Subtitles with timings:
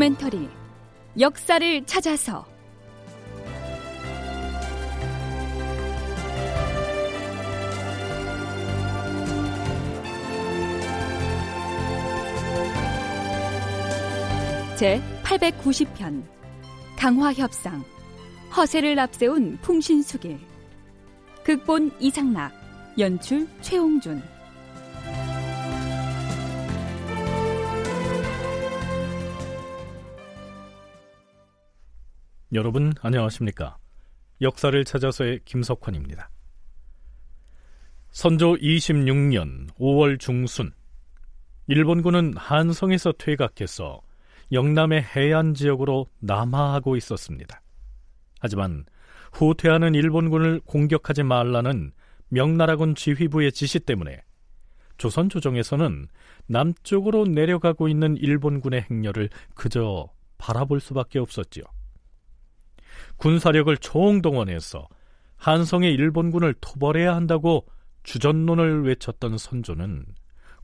[0.00, 0.48] 다큐멘터리
[1.18, 2.46] 역사를 찾아서.
[14.76, 16.22] 제 890편
[16.96, 17.84] 강화협상
[18.56, 20.38] 허세를 앞세운 풍신수길.
[21.44, 22.52] 극본 이상락
[22.98, 24.22] 연출 최홍준
[32.52, 33.76] 여러분 안녕하십니까?
[34.40, 36.30] 역사를 찾아서의 김석환입니다.
[38.10, 40.72] 선조 26년 5월 중순
[41.68, 44.00] 일본군은 한성에서 퇴각해서
[44.50, 47.62] 영남의 해안 지역으로 남하하고 있었습니다.
[48.40, 48.84] 하지만
[49.32, 51.92] 후퇴하는 일본군을 공격하지 말라는
[52.30, 54.24] 명나라군 지휘부의 지시 때문에
[54.98, 56.08] 조선 조정에서는
[56.48, 61.62] 남쪽으로 내려가고 있는 일본군의 행렬을 그저 바라볼 수밖에 없었지요.
[63.20, 64.88] 군사력을 총동원해서
[65.36, 67.66] 한성의 일본군을 토벌해야 한다고
[68.02, 70.06] 주전론을 외쳤던 선조는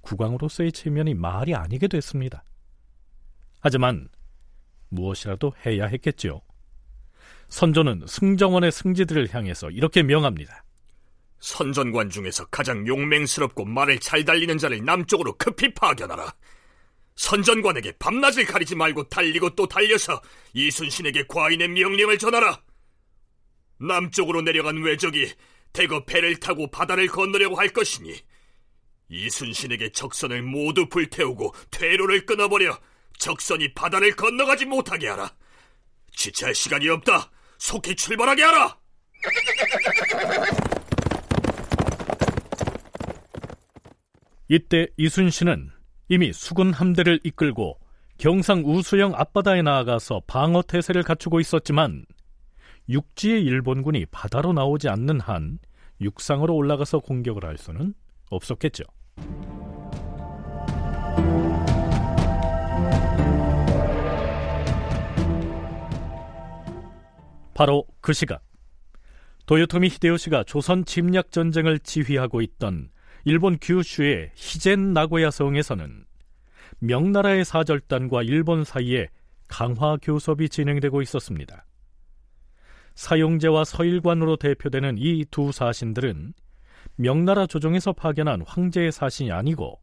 [0.00, 2.44] 국왕으로서의 체면이 말이 아니게 됐습니다.
[3.60, 4.08] 하지만
[4.88, 6.40] 무엇이라도 해야 했겠지요.
[7.48, 10.64] 선조는 승정원의 승지들을 향해서 이렇게 명합니다.
[11.40, 16.32] 선전관 중에서 가장 용맹스럽고 말을 잘 달리는 자를 남쪽으로 급히 파견하라.
[17.16, 20.22] 선전관에게 밤낮을 가리지 말고 달리고 또 달려서
[20.52, 22.62] 이순신에게 과인의 명령을 전하라.
[23.78, 25.32] 남쪽으로 내려간 외적이
[25.72, 28.14] 대거 배를 타고 바다를 건너려고 할 것이니
[29.08, 32.78] 이순신에게 적선을 모두 불태우고 퇴로를 끊어버려
[33.18, 35.34] 적선이 바다를 건너가지 못하게 하라.
[36.12, 37.30] 지체할 시간이 없다.
[37.58, 38.78] 속히 출발하게 하라.
[44.48, 45.75] 이때 이순신은
[46.08, 47.78] 이미 수군 함대를 이끌고
[48.18, 52.06] 경상 우수영 앞바다에 나아가서 방어 태세를 갖추고 있었지만
[52.88, 55.58] 육지의 일본군이 바다로 나오지 않는 한
[56.00, 57.94] 육상으로 올라가서 공격을 할 수는
[58.30, 58.84] 없었겠죠.
[67.54, 68.44] 바로 그 시각
[69.46, 72.90] 도요토미 히데요시가 조선 침략 전쟁을 지휘하고 있던
[73.28, 76.04] 일본 규슈의 히젠 나고야 성에서는
[76.78, 79.08] 명나라의 사절단과 일본 사이에
[79.48, 81.66] 강화 교섭이 진행되고 있었습니다.
[82.94, 86.34] 사용제와 서일관으로 대표되는 이 두 사신들은
[86.94, 89.80] 명나라 조정에서 파견한 황제의 사신이 아니고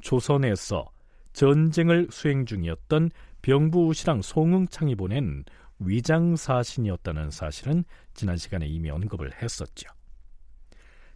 [0.00, 0.90] 조선에서
[1.34, 3.10] 전쟁을 수행 중이었던
[3.42, 5.44] 병부우시랑 송응창이 보낸
[5.80, 9.99] 위장 사신이었다는 사실은 지난 시간에 이미 언급을 했었죠.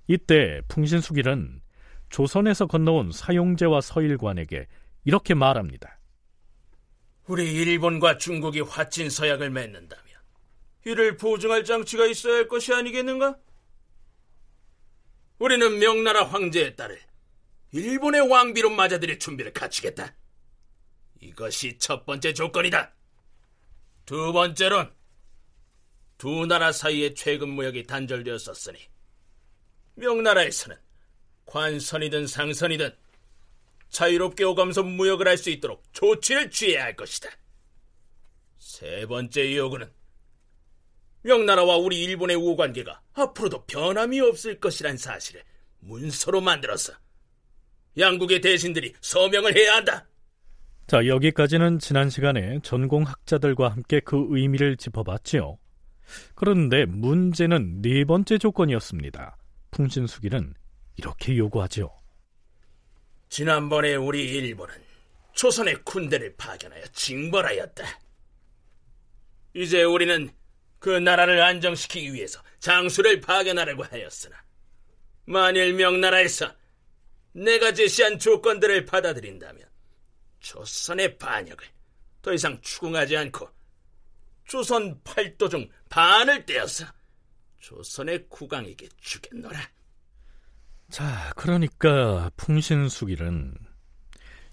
[0.06, 1.62] 이때 풍신수길은
[2.10, 4.66] 조선에서 건너온 사용제와 서일관에게
[5.04, 5.98] 이렇게 말합니다.
[7.26, 10.04] 우리 일본과 중국이 화친 서약을 맺는다면
[10.84, 13.38] 이를 보증할 장치가 있어야 할 것이 아니겠는가?
[15.38, 17.00] 우리는 명나라 황제의 딸을
[17.72, 20.14] 일본의 왕비로 맞아들일 준비를 갖추겠다.
[21.20, 22.94] 이것이 첫 번째 조건이다.
[24.04, 24.92] 두 번째론
[26.18, 28.78] 두 나라 사이에 최근 무역이 단절되었었으니
[29.96, 30.76] 명나라에서는
[31.46, 32.90] 관선이든 상선이든
[33.90, 37.30] 자유롭게 오감서 무역을 할 수 있도록 조치를 취해야 할 것이다.
[38.58, 39.90] 세 번째 요구는
[41.22, 45.42] 명나라와 우리 일본의 우관계가 앞으로도 변함이 없을 것이란 사실을
[45.80, 46.92] 문서로 만들어서
[47.96, 50.08] 양국의 대신들이 서명을 해야 한다.
[50.86, 55.58] 자, 여기까지는 지난 시간에 전공 학자들과 함께 그 의미를 짚어봤지요.
[56.34, 59.36] 그런데 문제는 네 번째 조건이었습니다.
[59.74, 60.54] 풍신수길은
[60.96, 61.92] 이렇게 요구하지요.
[63.28, 64.74] 지난번에 우리 일본은
[65.32, 68.00] 조선의 군대를 파견하여 징벌하였다.
[69.54, 70.30] 이제 우리는
[70.78, 74.36] 그 나라를 안정시키기 위해서 장수를 파견하려고 하였으나
[75.24, 76.54] 만일 명나라에서
[77.32, 79.68] 내가 제시한 조건들을 받아들인다면
[80.38, 81.66] 조선의 반역을
[82.22, 83.48] 더 이상 추궁하지 않고
[84.46, 86.86] 조선 팔도 중 반을 떼어서
[87.64, 89.58] 조선의 국왕에게 주겠노라.
[90.90, 93.54] 자, 그러니까 풍신수길은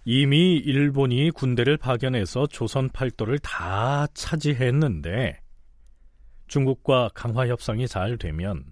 [0.05, 5.41] 이미 일본이 군대를 파견해서 조선 팔도를 다 차지했는데
[6.47, 8.71] 중국과 강화 협상이 잘 되면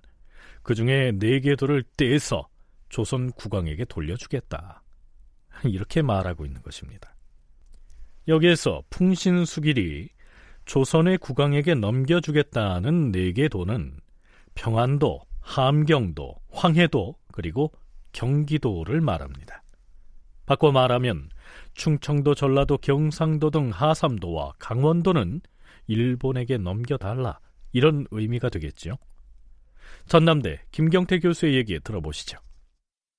[0.63, 2.47] 그 중에 네 개 도를 떼서
[2.87, 4.81] 조선 국왕에게 돌려주겠다.
[5.65, 7.13] 이렇게 말하고 있는 것입니다.
[8.29, 10.07] 여기에서 풍신수길이
[10.63, 13.99] 조선의 국왕에게 넘겨주겠다는 네 개 도는
[14.59, 17.71] 평안도, 함경도, 황해도, 그리고
[18.11, 19.63] 경기도를 말합니다.
[20.45, 21.29] 바꿔 말하면
[21.75, 25.39] 충청도, 전라도, 경상도 등 하삼도와 강원도는
[25.87, 27.39] 일본에게 넘겨달라
[27.71, 28.97] 이런 의미가 되겠죠.
[30.07, 32.37] 전남대 김경태 교수의 얘기 들어보시죠.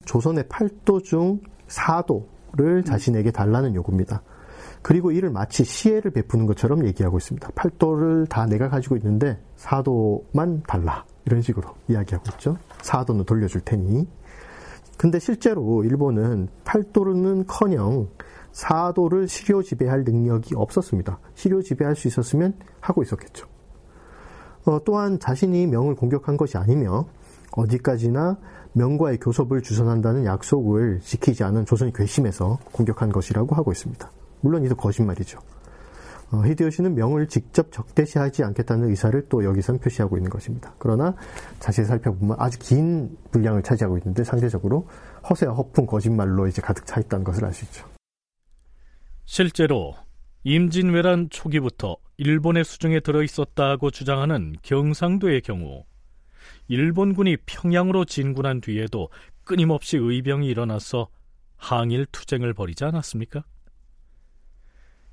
[0.04, 4.22] 조선의 8도 중 4도를 자신에게 달라는 요구입니다.
[4.82, 7.48] 그리고 이를 마치 시혜를 베푸는 것처럼 얘기하고 있습니다.
[7.48, 11.06] 8도를 다 내가 가지고 있는데 4도만 달라.
[11.26, 12.56] 이런 식으로 이야기하고 있죠.
[12.82, 14.08] 4도는 돌려줄 테니.
[14.96, 18.08] 근데 실제로 일본은 8도는 커녕
[18.52, 21.18] 4도를 시료 지배할 능력이 없었습니다.
[21.34, 23.46] 시료 지배할 수 있었으면 하고 있었겠죠.
[24.66, 27.06] 어, 또한 자신이 명을 공격한 것이 아니며
[27.52, 28.38] 어디까지나
[28.72, 34.10] 명과의 교섭을 주선한다는 약속을 지키지 않은 조선이 괘씸해서 공격한 것이라고 하고 있습니다.
[34.42, 35.40] 물론 이도 거짓말이죠.
[36.32, 40.72] 어, 히데요시는 명을 직접 적대시하지 않겠다는 의사를 또 여기선 표시하고 있는 것입니다.
[40.78, 41.14] 그러나
[41.58, 44.88] 자세히 살펴보면 아주 긴 분량을 차지하고 있는데 상대적으로
[45.28, 47.86] 허세와 허풍 거짓말로 이제 가득 차 있다는 것을 알 수 있죠.
[49.24, 49.94] 실제로
[50.44, 55.84] 임진왜란 초기부터 일본의 수중에 들어 있었다고 주장하는 경상도의 경우
[56.68, 59.08] 일본군이 평양으로 진군한 뒤에도
[59.44, 61.08] 끊임없이 의병이 일어나서
[61.56, 63.44] 항일 투쟁을 벌이지 않았습니까?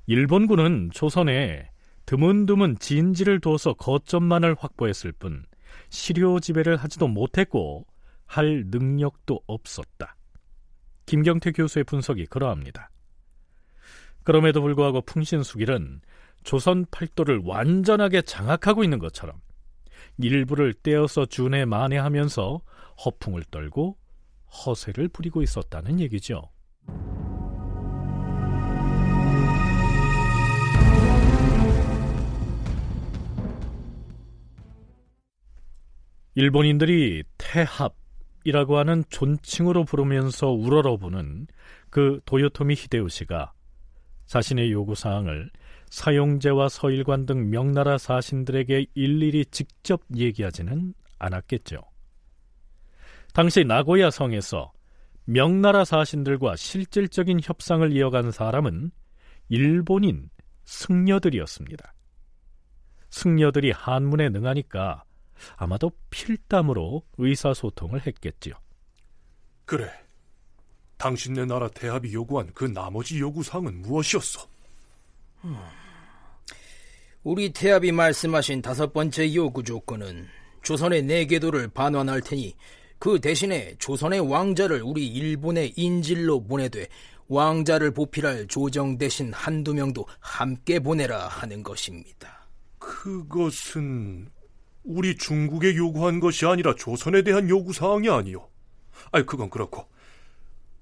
[0.08, 1.70] 일본군은 조선에
[2.06, 5.44] 드문드문 진지를 둬서 거점만을 확보했을 뿐
[5.90, 7.86] 시료 지배를 하지도 못했고
[8.24, 10.16] 할 능력도 없었다.
[11.04, 12.88] 김경태 교수의 분석이 그러합니다.
[14.24, 16.00] 그럼에도 불구하고 풍신수길은
[16.42, 19.38] 조선 팔도를 완전하게 장악하고 있는 것처럼
[20.16, 22.62] 일부를 떼어서 준에 만회하면서
[23.04, 23.98] 허풍을 떨고
[24.64, 26.48] 허세를 부리고 있었다는 얘기죠.
[36.38, 41.48] 일본인들이 태합이라고 하는 존칭으로 부르면서 우러러보는
[41.90, 43.52] 그 도요토미 히데요시가
[44.26, 45.50] 자신의 요구사항을
[45.90, 51.78] 사용제와 서일관 등 명나라 사신들에게 일일이 직접 얘기하지는 않았겠죠.
[53.34, 54.70] 당시 나고야 성에서
[55.24, 58.92] 명나라 사신들과 실질적인 협상을 이어간 사람은
[59.48, 60.30] 일본인
[60.66, 61.94] 승려들이었습니다.
[63.10, 65.02] 승려들이 한문에 능하니까
[65.56, 68.54] 아마도 필담으로 의사소통을 했겠지요.
[69.64, 69.90] 그래.
[70.96, 74.48] 당신네 나라 대합이 요구한 그 나머지 요구사항은 무엇이었어?
[75.44, 75.56] 음,
[77.22, 80.26] 우리 태합이 말씀하신 다섯 번째 요구 조건은
[80.62, 82.56] 조선의 내계도를 반환할 테니
[82.98, 86.88] 그 대신에 조선의 왕자를 우리 일본의 인질로 보내되
[87.28, 92.48] 왕자를 보필할 조정 대신 한두 명도 함께 보내라 하는 것입니다.
[92.78, 94.28] 그것은
[94.88, 98.48] 우리 중국에 요구한 것이 아니라 조선에 대한 요구 사항이 아니요.
[99.12, 99.84] 아니, 그건 그렇고.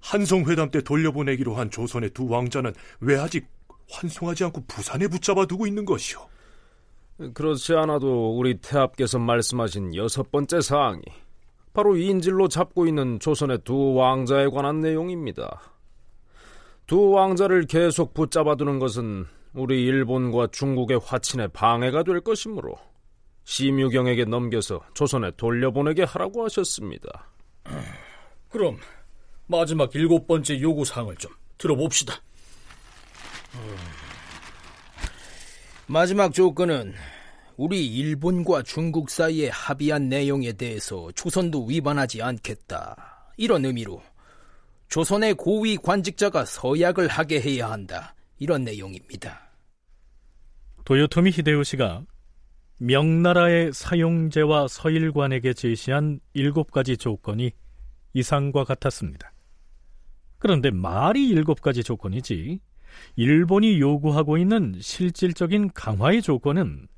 [0.00, 3.49] 한성 회담 때 돌려보내기로 한 조선의 두 왕자는 왜 아직
[3.91, 6.20] 환송하지 않고 부산에 붙잡아 두고 있는 것이오?
[7.35, 11.03] 그렇지 않아도 우리 태합께서 말씀하신 여섯 번째 사항이
[11.73, 15.61] 바로 인질로 잡고 있는 조선의 두 왕자에 관한 내용입니다.
[16.87, 22.76] 두 왕자를 계속 붙잡아 두는 것은 우리 일본과 중국의 화친에 방해가 될 것이므로
[23.46, 27.31] 심유경에게 넘겨서 조선에 돌려보내게 하라고 하셨습니다.
[28.50, 28.76] 그럼
[29.46, 32.15] 마지막 일곱 번째 요구 사항을 좀 들어봅시다.
[33.55, 33.76] 음.
[35.86, 36.94] 마지막 조건은
[37.56, 43.31] 우리 일본과 중국 사이에 합의한 내용에 대해서 조선도 위반하지 않겠다.
[43.36, 44.03] 이런 의미로
[44.88, 48.17] 조선의 고위 관직자가 서약을 하게 해야 한다.
[48.38, 49.41] 이런 내용입니다.
[50.84, 52.03] 도요토미 히데요시가
[52.79, 57.53] 명나라의 사용제와 서일관에게 제시한 일곱 가지 조건이
[58.13, 59.33] 이상과 같았습니다.
[60.39, 62.61] 그런데 말이 일곱 가지 조건이지
[63.17, 66.89] 일본이 요구하고 있는 실질적인 강화의 조건은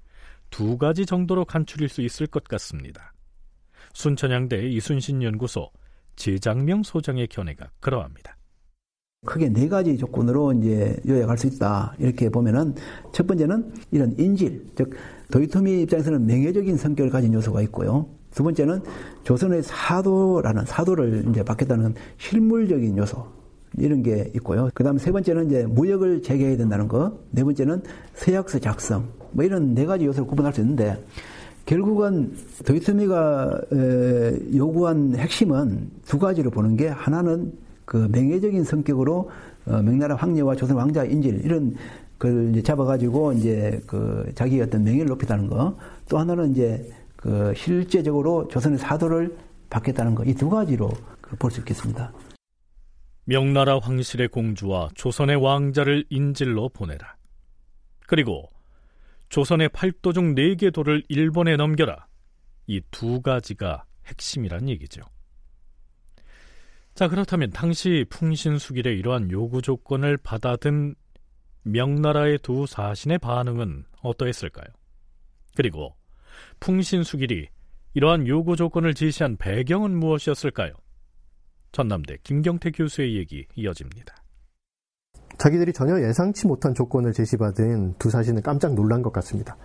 [0.50, 3.12] 두 가지 정도로 간추릴 수 있을 것 같습니다.
[3.92, 5.70] 순천향대 이순신 연구소
[6.16, 8.37] 제장명 소장의 견해가 그러합니다.
[9.26, 11.94] 크게 네 가지 조건으로 이제 요약할 수 있다.
[11.98, 12.74] 이렇게 보면은
[13.12, 14.94] 첫 번째는 이런 인질, 즉
[15.30, 18.06] 도이토미 입장에서는 명예적인 성격을 가진 요소가 있고요.
[18.32, 18.80] 두 번째는
[19.24, 23.26] 조선의 사도라는 사도를 이제 받겠다는 실물적인 요소
[23.76, 24.70] 이런 게 있고요.
[24.72, 27.18] 그 다음에 세 번째는 이제 무역을 재개해야 된다는 거.
[27.32, 27.82] 네 번째는
[28.14, 29.08] 서약서 작성.
[29.32, 30.96] 뭐 이런 네 가지 요소를 구분할 수 있는데
[31.66, 32.32] 결국은
[32.64, 33.60] 도이토미가
[34.54, 37.52] 요구한 핵심은 두 가지로 보는 게 하나는
[37.88, 39.30] 그 명예적인 성격으로
[39.64, 41.74] 어, 명나라 황녀와 조선 왕자 인질 이런
[42.18, 45.74] 걸 이제 잡아가지고 이제 그 자기 어떤 명예를 높이다는 거.
[46.06, 49.34] 또 하나는 이제 그 실제적으로 조선의 사도를
[49.70, 50.22] 받겠다는 거.
[50.24, 50.90] 이 두 가지로
[51.22, 52.12] 그 볼수 있겠습니다.
[53.24, 57.16] 명나라 황실의 공주와 조선의 왕자를 인질로 보내라.
[58.06, 58.48] 그리고
[59.30, 62.06] 조선의 팔도 중 네 개 도를 일본에 넘겨라.
[62.66, 65.00] 이 두 가지가 핵심이란 얘기죠.
[66.98, 70.96] 자, 그렇다면 당시 풍신수길의 이러한 요구 조건을 받아든
[71.62, 74.66] 명나라의 두 사신의 반응은 어떠했을까요?
[75.54, 75.94] 그리고
[76.58, 77.50] 풍신수길이
[77.94, 80.72] 이러한 요구 조건을 제시한 배경은 무엇이었을까요?
[81.70, 84.16] 전남대 김경태 교수의 얘기 이어집니다.
[85.38, 89.56] 자기들이 전혀 예상치 못한 조건을 제시받은 두 사신은 깜짝 놀란 것 같습니다.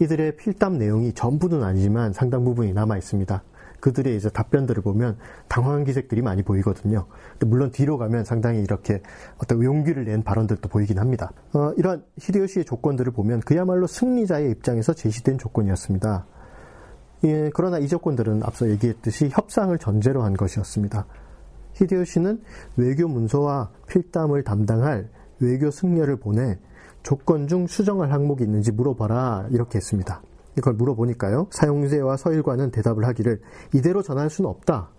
[0.00, 3.44] 이들의 필담 내용이 전부는 아니지만 상당 부분이 남아 있습니다.
[3.80, 5.16] 그들의 이제 답변들을 보면
[5.48, 7.06] 당황한 기색들이 많이 보이거든요.
[7.40, 9.02] 물론 뒤로 가면 상당히 이렇게
[9.38, 11.32] 어떤 용기를 낸 발언들도 보이긴 합니다.
[11.52, 16.26] 어, 이러한 히데요시의 조건들을 보면 그야말로 승리자의 입장에서 제시된 조건이었습니다.
[17.24, 21.06] 예, 그러나 이 조건들은 앞서 얘기했듯이 협상을 전제로 한 것이었습니다.
[21.74, 22.40] 히데요시는
[22.76, 25.08] 외교 문서와 필담을 담당할
[25.38, 26.58] 외교 승려를 보내
[27.02, 30.22] 조건 중 수정할 항목이 있는지 물어봐라 이렇게 했습니다.
[30.58, 31.48] 이걸 물어보니까요.
[31.50, 33.40] 사용제와 서일관은 대답을 하기를
[33.74, 34.90] 이대로 전할 수는 없다.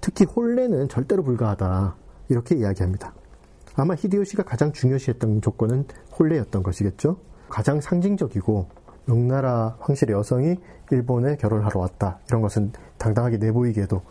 [0.00, 1.96] 특히 혼례는 절대로 불가하다.
[2.28, 3.14] 이렇게 이야기합니다.
[3.74, 5.86] 아마 히데요시가 가장 중요시했던 조건은
[6.18, 7.20] 혼례였던 것이겠죠.
[7.48, 8.68] 가장 상징적이고
[9.06, 10.56] 명나라 황실의 여성이
[10.90, 12.18] 일본에 결혼하러 왔다.
[12.28, 14.02] 이런 것은 당당하게 내보이기에도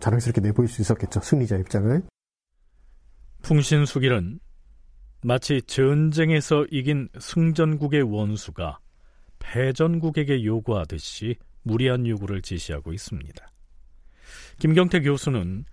[0.00, 1.20] 자랑스럽게 내보일 수 있었겠죠.
[1.20, 2.02] 승리자 입장을.
[3.42, 4.40] 풍신수길은
[5.22, 8.78] 마치 전쟁에서 이긴 승전국의 원수가
[9.44, 13.46] 패전국에게 요구하듯이 무리한 요구를 제시하고 있습니다.
[14.58, 15.64] 김경태 교수는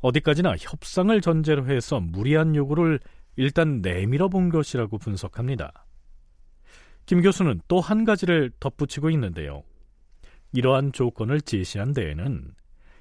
[0.00, 2.98] 어디까지나 협상을 전제로 해서 무리한 요구를
[3.36, 5.86] 일단 내밀어 본 것이라고 분석합니다.
[7.06, 9.62] 김 교수는 또 한 가지를 덧붙이고 있는데요.
[10.52, 12.54] 이러한 조건을 제시한 데에는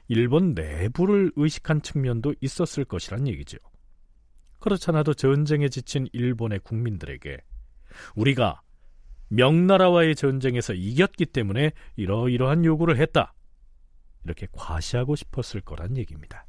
[0.08, 3.58] 일본 내부를 의식한 측면도 있었을 것이란 얘기죠.
[4.60, 7.38] 그렇잖아도 전쟁에 지친 일본의 국민들에게
[8.16, 8.62] 우리가
[9.32, 13.34] 명나라와의 전쟁에서 이겼기 때문에 이러이러한 요구를 했다.
[14.26, 16.46] 이렇게 과시하고 싶었을 거란 얘기입니다.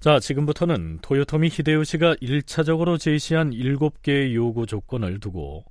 [0.00, 5.64] 자, 지금부터는 토요토미 히데요시가 1차적으로 제시한 7개의 요구 조건을 두고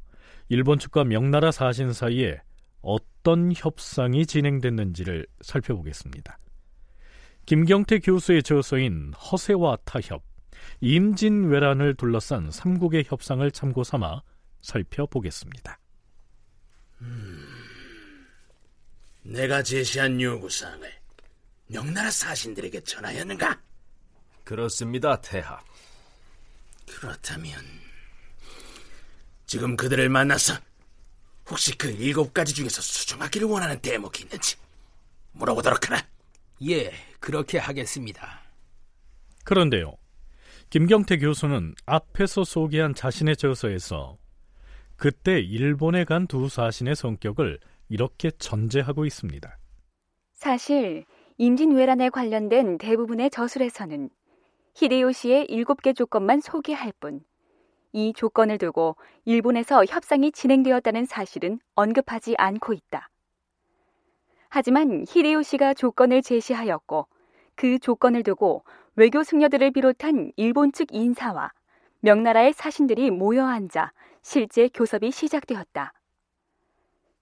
[0.49, 2.41] 일본 측과 명나라 사신 사이에
[2.81, 6.37] 어떤 협상이 진행됐는지를 살펴보겠습니다.
[7.45, 10.23] 김경태 교수의 저서인 허세와 타협,
[10.81, 14.21] 임진왜란을 둘러싼 삼국의 협상을 참고 삼아
[14.61, 15.79] 살펴보겠습니다.
[17.01, 17.45] 음,
[19.23, 20.91] 내가 제시한 요구사항을
[21.67, 23.61] 명나라 사신들에게 전하였는가?
[24.43, 25.59] 그렇습니다, 태하.
[26.85, 27.63] 그렇다면
[29.45, 30.53] 지금 그들을 만나서
[31.49, 34.57] 혹시 그 일곱 가지 중에서 수정하기를 원하는 대목이 있는지
[35.33, 36.01] 물어보도록 하라.
[36.69, 38.41] 예, 그렇게 하겠습니다.
[39.43, 39.95] 그런데요.
[40.69, 44.17] 김경태 교수는 앞에서 소개한 자신의 저서에서
[44.97, 49.57] 그때 일본에 간 두 사신의 성격을 이렇게 전제하고 있습니다.
[50.33, 51.05] 사실
[51.37, 54.09] 임진왜란에 관련된 대부분의 저술에서는
[54.75, 57.21] 히데요시의 일곱 개 조건만 소개할 뿐,
[57.93, 63.09] 이 조건을 두고 일본에서 협상이 진행되었다는 사실은 언급하지 않고 있다.
[64.49, 67.07] 하지만 히데요시가 조건을 제시하였고
[67.55, 68.63] 그 조건을 두고
[68.95, 71.51] 외교 승려들을 비롯한 일본 측 인사와
[71.99, 73.91] 명나라의 사신들이 모여 앉아
[74.21, 75.93] 실제 교섭이 시작되었다.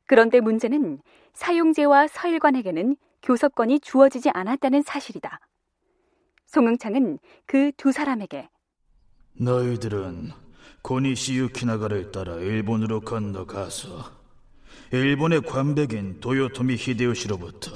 [0.08, 1.02] 그런데 문제는
[1.34, 5.40] 사용제와 서일관에게는 교섭권이 주어지지 않았다는 사실이다.
[6.46, 7.18] 송응창은
[7.48, 8.50] 그 두 사람에게
[9.34, 10.32] 너희들은
[10.86, 14.12] 고니시 유키나가를 따라 일본으로 건너가서
[14.92, 17.72] 일본의 관백인 도요토미 히데요시로부터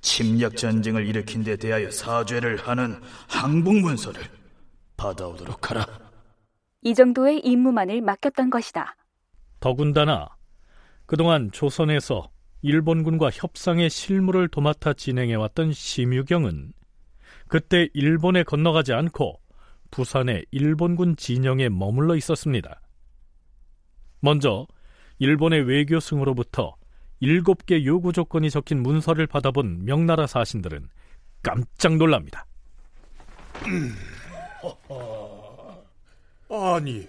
[0.00, 4.20] 침략 전쟁을 일으킨 데 대하여 사죄를 하는 항복 문서를
[4.96, 5.86] 받아오도록 하라.
[6.82, 8.96] 이 정도의 임무만을 맡겼던 것이다.
[9.60, 10.28] 더군다나
[11.06, 12.30] 그동안 조선에서
[12.62, 16.72] 일본군과 협상의 실무를 도맡아 진행해왔던 심유경은
[17.46, 19.38] 그때 일본에 건너가지 않고
[19.90, 22.80] 부산의 일본군 진영에 머물러 있었습니다.
[24.20, 24.66] 먼저
[25.18, 26.76] 일본의 외교승으로부터
[27.20, 30.88] 일곱 개 요구 조건이 적힌 문서를 받아본 명나라 사신들은
[31.42, 32.46] 깜짝 놀랍니다.
[36.50, 37.06] 아니,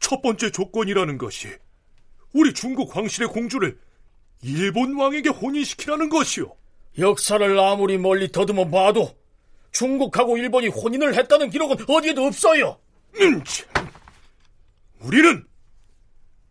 [0.00, 1.48] 첫 번째 조건이라는 것이
[2.32, 3.78] 우리 중국 황실의 공주를
[4.42, 6.54] 일본 왕에게 혼인시키라는 것이오
[6.98, 9.16] 역사를 아무리 멀리 더듬어 봐도
[9.76, 12.78] 중국하고 일본이 혼인을 했다는 기록은 어디에도 없어요.
[13.20, 13.42] 음,
[15.00, 15.44] 우리는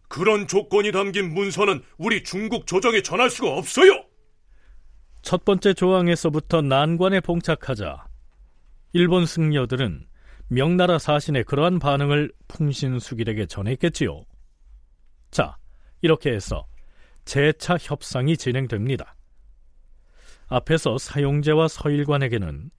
[0.08, 4.05] 그런 조건이 담긴 문서는 우리 중국 조정에 전할 수가 없어요.
[5.24, 8.05] 첫 번째 조항에서부터 난관에 봉착하자
[8.94, 10.05] 일본 승려들은
[10.48, 14.24] 명나라 사신의 그러한 반응을 풍신수길에게 전했겠지요.
[15.32, 15.58] 자,
[16.01, 16.67] 이렇게 해서
[17.25, 19.15] 재차 협상이 진행됩니다.
[20.48, 22.70] 앞에서 사용제와 서일관에게는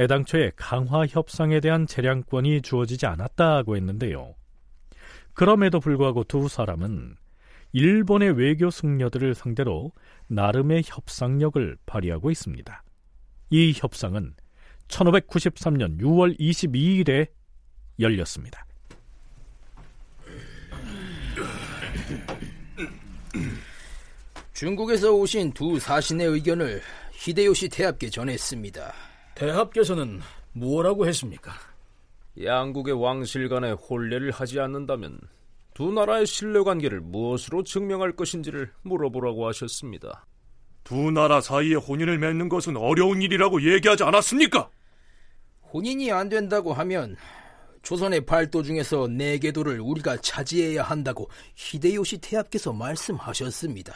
[0.00, 4.34] 애당초에 강화 협상에 대한 재량권이 주어지지 않았다고 했는데요.
[5.34, 7.16] 그럼에도 불구하고 두 사람은
[7.72, 9.92] 일본의 외교 승려들을 상대로
[10.28, 12.82] 나름의 협상력을 발휘하고 있습니다.
[13.50, 14.34] 이 협상은
[14.88, 17.28] 1593년 6월 22일에
[17.98, 18.64] 열렸습니다.
[24.54, 26.80] 중국에서 오신 두 사신의 의견을
[27.12, 29.09] 히데요시 대합께 전했습니다.
[29.40, 30.20] 대합께서는
[30.52, 31.52] 무엇라고 했습니까?
[32.42, 35.18] 양국의 왕실 간에 혼례를 하지 않는다면
[35.72, 40.26] 두 나라의 신뢰관계를 무엇으로 증명할 것인지를 물어보라고 하셨습니다.
[40.84, 44.68] 두 나라 사이에 혼인을 맺는 것은 어려운 일이라고 얘기하지 않았습니까?
[45.72, 47.16] 혼인이 안 된다고 하면
[47.82, 53.94] 조선의 발도 중에서 네 개도를 우리가 차지해야 한다고 히데요시 태압께서 말씀하셨습니다.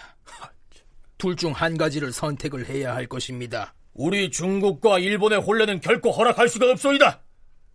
[1.18, 3.74] 둘 중 한 가지를 선택을 해야 할 것입니다.
[3.94, 7.22] 우리 중국과 일본의 혼례는 결코 허락할 수가 없소이다.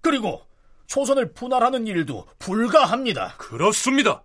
[0.01, 0.41] 그리고
[0.87, 3.35] 조선을 분할하는 일도 불가합니다.
[3.37, 4.23] 그렇습니다.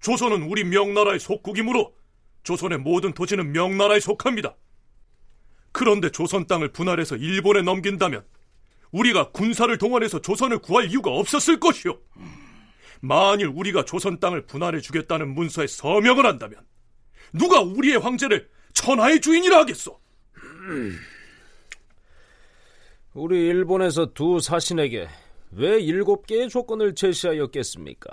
[0.00, 1.94] 조선은 우리 명나라의 속국이므로
[2.42, 4.56] 조선의 모든 토지는 명나라에 속합니다.
[5.72, 8.24] 그런데 조선 땅을 분할해서 일본에 넘긴다면
[8.90, 11.96] 우리가 군사를 동원해서 조선을 구할 이유가 없었을 것이오
[13.00, 16.60] 만일 우리가 조선 땅을 분할해 주겠다는 문서에 서명을 한다면
[17.32, 20.00] 누가 우리의 황제를 천하의 주인이라 하겠소?
[23.12, 25.08] 우리 일본에서 두 사신에게
[25.52, 28.08] 왜 일곱 개의 조건을 제시하였겠습니까?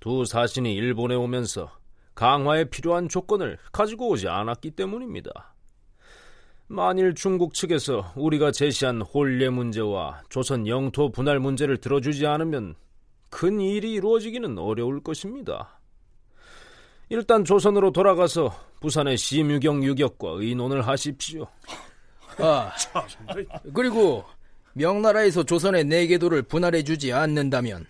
[0.00, 1.70] 두 사신이 일본에 오면서
[2.14, 5.54] 강화에 필요한 조건을 가지고 오지 않았기 때문입니다.
[6.68, 12.74] 만일 중국 측에서 우리가 제시한 혼례 문제와 조선 영토 분할 문제를 들어주지 않으면
[13.28, 15.80] 큰 일이 이루어지기는 어려울 것입니다.
[17.10, 21.46] 일단 조선으로 돌아가서 부산의 심유경 유격과 의논을 하십시오.
[22.38, 22.72] 아,
[23.74, 24.24] 그리고
[24.74, 27.86] 명나라에서 조선의 내개도를 분할해주지 않는다면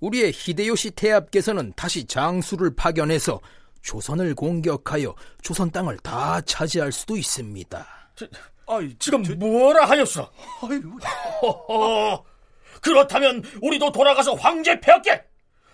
[0.00, 3.40] 우리의 히데요시 태압께서는 다시 장수를 파견해서
[3.82, 7.86] 조선을 공격하여 조선 땅을 다 차지할 수도 있습니다.
[8.14, 8.26] 저,
[8.66, 10.30] 아이, 지금 저, 뭐라 하였어?
[10.62, 12.24] 허허,
[12.82, 15.22] 그렇다면 우리도 돌아가서 황제 폐하께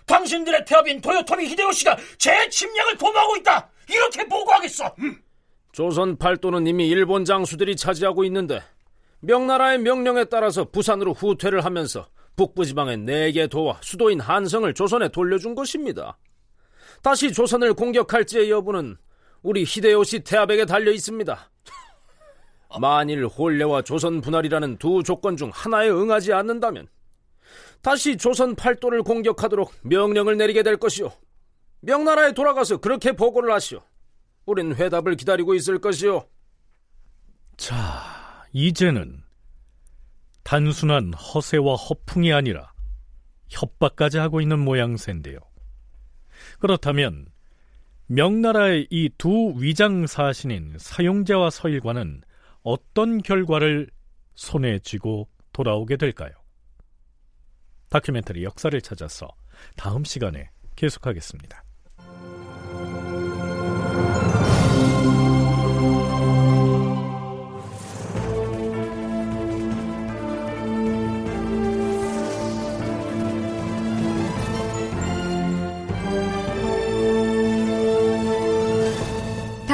[0.05, 3.69] 당신들의 태압인 도요토미 히데요시가 제 침략을 도모하고 있다.
[3.89, 4.95] 이렇게 보고하겠어.
[4.99, 5.21] 음.
[5.75, 8.63] 조선 팔도는 이미 일본 장수들이 차지하고 있는데
[9.19, 12.07] 명나라의 명령에 따라서 부산으로 후퇴를 하면서
[12.37, 16.17] 북부 지방의 네 개 도와 수도인 한성을 조선에 돌려준 것입니다.
[17.03, 18.95] 다시 조선을 공격할지의 여부는
[19.43, 21.51] 우리 히데요시 태압에게 달려 있습니다.
[22.79, 26.87] 만일 혼례와 조선 분할이라는 두 조건 중 하나에 응하지 않는다면
[27.81, 31.11] 다시 조선 팔도를 공격하도록 명령을 내리게 될 것이오.
[31.81, 33.81] 명나라에 돌아가서 그렇게 보고를 하시오.
[34.45, 36.27] 우린 회답을 기다리고 있을 것이오.
[37.57, 39.23] 자, 이제는
[40.43, 42.71] 단순한 허세와 허풍이 아니라
[43.49, 45.39] 협박까지 하고 있는 모양새인데요.
[46.59, 47.27] 그렇다면
[48.07, 52.21] 명나라의 이 두 위장 사신인 사용제와 서일관은
[52.61, 53.89] 어떤 결과를
[54.35, 56.31] 손에 쥐고 돌아오게 될까요?
[57.89, 59.27] 다큐멘터리 역사를 찾아서
[59.75, 61.64] 다음 시간에 계속하겠습니다.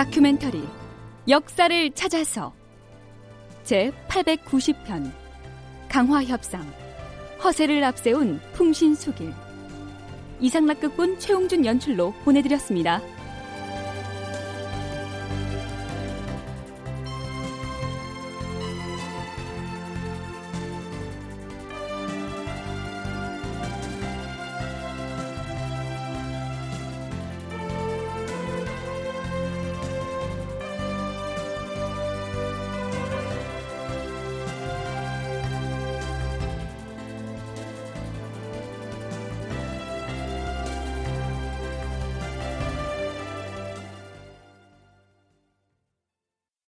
[0.02, 0.68] 다큐멘터리
[1.28, 2.52] 역사를 찾아서
[3.64, 5.12] 제 890편
[5.90, 6.66] 강화협상
[7.44, 9.32] 허세를 앞세운 풍신수길
[10.40, 13.00] 이상락극본 최홍준 연출로 보내드렸습니다.